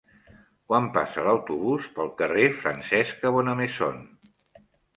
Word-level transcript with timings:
Quan 0.71 0.87
passa 0.95 1.25
l'autobús 1.27 1.85
pel 1.99 2.11
carrer 2.23 2.47
Francesca 2.63 3.35
Bonnemaison? 3.39 4.05